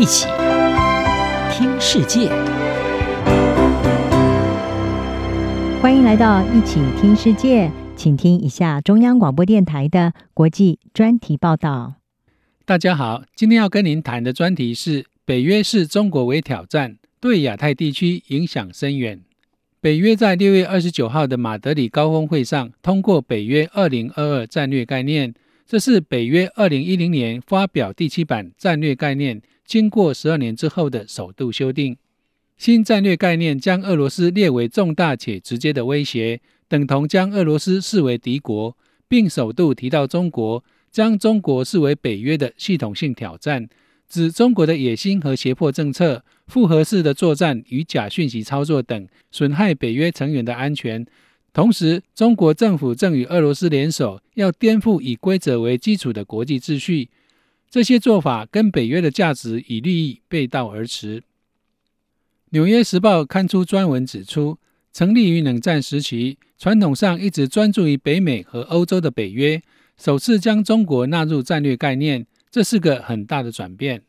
[0.00, 0.26] 一起
[1.52, 2.30] 听世界，
[5.82, 11.96] 欢迎来到一起听世界，请听一下中央广播电台的国际专题报道。
[12.64, 19.20] 大家好，今天要跟您谈的专题是北约视中国为挑战，对亚太地区影响深远。
[19.82, 25.34] 北约在六月二十九号的马德里高峰会上通过北约二零二二战略概念，
[25.66, 31.96] 这是北约二零一零年发表第七版战略概念，经过十二年之后的首度修订。
[32.58, 43.68] 新战略概念将俄罗斯列为重大且直接的威胁，等同将俄罗斯视为敌国，并首度提到中国，将中国视为北约的系统性挑战。
[44.08, 51.06] 指中国的野心和胁迫政策、复合式的作战与假讯息操作等，损害北约成员的安全。
[51.52, 57.08] 同时，中国政府正与俄罗斯联手，要颠覆以规则为基础的国际秩序。
[57.70, 61.20] 这些做法跟北约的价值与利益背道而驰。
[62.50, 64.58] 《纽约时报》刊出专文指出，
[64.92, 69.62] 成立于冷战时期，传统上一直专注于北美和欧洲的北约，
[69.96, 72.26] 首次将中国纳入战略概念。
[72.50, 74.02] 这是个很大的转变。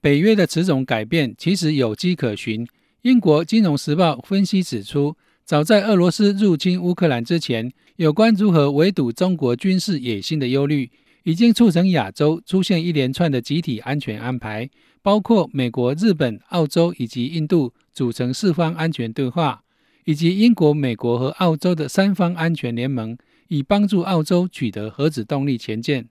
[0.00, 2.66] 北约的此种改变其实有迹可循。
[3.02, 10.90] 英国《金融时报》分析指出，早在俄罗斯入侵乌克兰之前，有关如何围堵中国军事野心的忧虑，
[11.24, 14.68] 已经促成亚洲出现一连串的集体安全安排，
[15.02, 19.62] 包括美国、日本、澳洲以及印度组成四方安全对话，
[20.04, 23.16] 以及英国、美国和澳洲的三方安全联盟，
[23.48, 26.08] 以帮助澳洲取得核子动力潜舰。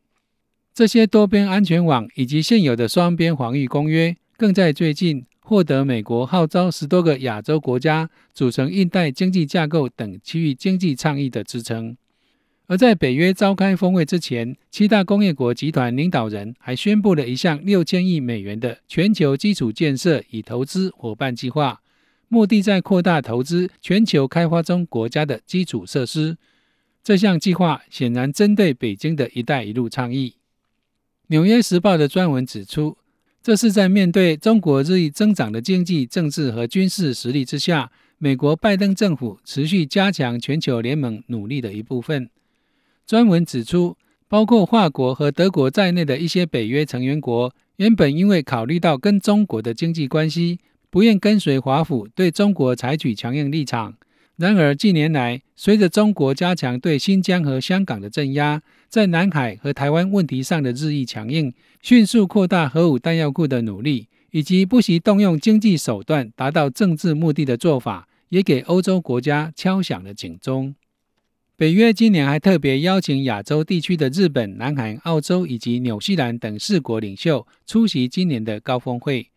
[0.73, 11.97] 这些多边安全网以及现有的双边防御公约，更在最近获得美国号召十多个亚洲国家组成印太经济架构等区域经济倡议的支撑。
[12.71, 21.81] 而在北约召开峰会之前，七大工业国集团领导人还宣布了一项六千亿美元的全球基础建设与投资伙伴计划，
[22.29, 26.37] 目的在扩大投资全球开发中国家的基础设施。
[27.03, 30.29] 这项计划显然针对北京的一带一路倡议。
[31.27, 32.97] 《纽约时报》的专文指出，
[33.43, 42.29] 这是在面对中国日益增长的经济、政治和军事实力之下，美国拜登政府持续加强全球联盟努力的一部分。
[43.11, 43.97] 专文指出，
[44.29, 53.95] 包括法国和德国在内的一些北约成员国，原本因为考虑到跟中国的经济关系，不愿跟随华府对中国采取强硬立场。
[54.37, 70.73] 然而，近年来，随着中国加强对新疆和香港的镇压，在南海和台湾问题上的日益强硬，迅速扩大核武弹药库的努力，以及不惜动用经济手段达到政治目的的做法，也给欧洲国家敲响了警钟。
[71.61, 79.29] 北约今年还特别邀请亚洲地区的日本、南韩、澳洲以及纽西兰等四国领袖出席今年的高峰会。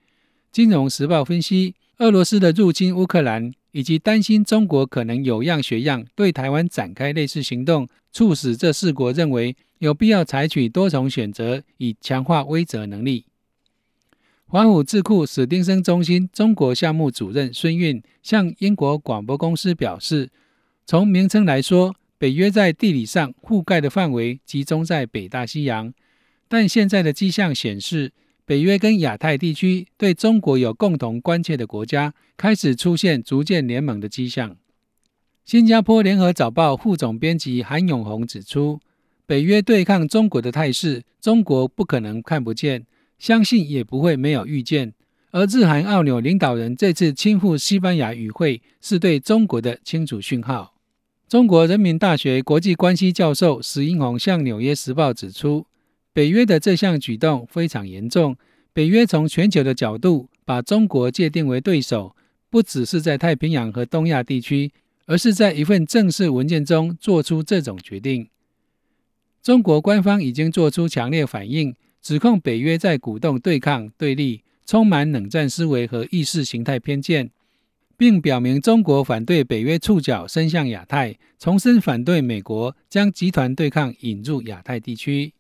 [0.51, 3.53] 金融时报分析，俄罗斯的入侵乌克兰。
[3.73, 13.27] 以及担心中国可能有样学样对台湾展开类似行动，促使这四国认为有必要采取多重选择，以强化威慑能力。
[14.47, 20.31] 华府智库史丁生中心中国项目主任孙运向英国广播公司表示，
[20.87, 25.93] 从名称来说，北约在地理上覆盖的范围集中在北大西洋，
[26.49, 28.13] 但现在的迹象显示，
[28.47, 34.57] 北约跟亚太地区对中国有共同关切的国家开始出现逐渐联盟的迹象。
[35.45, 38.81] 新加坡联合早报副总编辑韩永红指出，
[39.27, 42.87] 北约对抗中国的态势，中国不可能看不见，
[43.19, 44.95] 相信也不会没有预见。
[45.31, 50.74] 而日韩澳纽领导人这次亲赴西班牙与会，是对中国的清楚讯号。
[51.27, 55.67] 中国人民大学国际关系教授石英红向《纽约时报》指出。
[56.13, 58.37] 北约的这项举动非常严重。
[58.73, 62.15] 北约从全球的角度把中国界定为对手，
[62.51, 64.71] 不只是在太平洋和东亚地区，
[65.07, 68.29] 而是在一份正式文件中做出这种决定。
[69.43, 77.31] 中国官方已经做出强烈反应，指控北约在鼓动对抗、对立，充满冷战思维和意识形态偏见，
[77.97, 85.33] 并表明中国反对北约触角伸向亚太，重申反对美国将集团对抗引入亚太地区。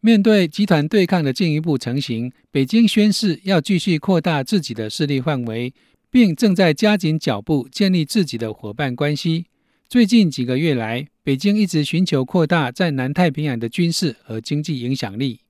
[0.00, 5.74] 面对集团对抗的进一步成型，北京宣示要继续扩大自己的势力范围，
[6.10, 9.46] 并正在加紧脚步建立自己的伙伴关系。
[9.88, 15.40] 最近几个月来，北京一直寻求扩大在南太平洋的军事和经济影响力。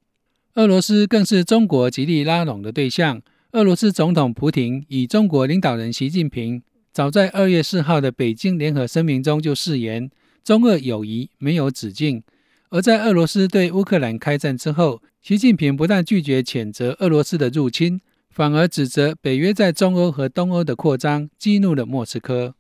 [0.55, 3.23] 俄罗斯更是中国极力拉拢的对象。
[3.53, 6.63] 俄罗斯总统普京与中国领导人习近平
[6.93, 10.09] 早在二月四号的北京联合声明中就誓言，
[10.45, 12.23] 中俄友谊没有止境。
[12.69, 18.01] 而在俄罗斯对乌克兰开战之后，习近平不但拒绝谴责俄罗斯的入侵，
[18.31, 22.55] 反而指责北约在中欧和东欧的扩张，激怒了莫斯科。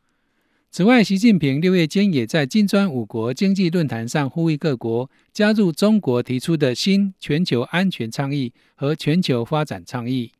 [0.73, 10.33] 此外，习近平六月间也在金砖五国经济论坛上呼吁各国加入中国提出的新全球安全倡议和全球发展倡议。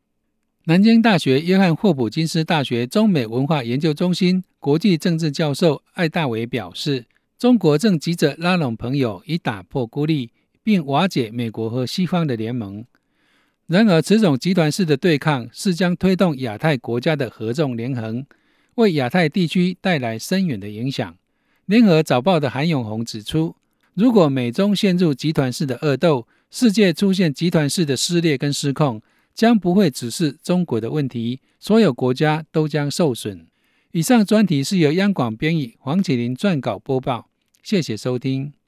[0.65, 7.07] 南京大学约翰霍普金斯大学中美文化研究中心国际政治教授艾大维表示。
[7.39, 10.31] 中国正急着拉拢朋友，以打破孤立，
[10.63, 12.85] 并瓦解美国和西方的联盟。
[13.67, 18.27] 然而，此种集团式的对抗是将推动亚太国家的合纵连横，
[18.75, 21.17] 为亚太地区带来深远的影响。
[21.65, 23.57] 联合早报的韩永红指出，
[23.95, 29.01] 如果美中陷入集团式的恶斗，世界出现集团式的撕裂跟失控，
[29.35, 33.47] 将不会只是中国的问题，所有国家都将受损。
[33.93, 37.29] 以上专题是由央广编译黄启麟撰稿播报。
[37.63, 38.60] 谢谢收听。